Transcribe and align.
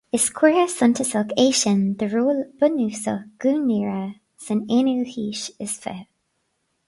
Is 0.17 0.25
comhartha 0.35 0.71
suntasach 0.77 1.29
é 1.45 1.53
sin 1.61 1.81
de 1.97 2.05
ról 2.13 2.39
bunúsach 2.57 3.21
Dhún 3.41 3.61
Laoghaire 3.67 4.01
san 4.45 4.61
aonú 4.77 5.05
haois 5.13 5.43
is 5.67 5.77
fiche 5.83 6.01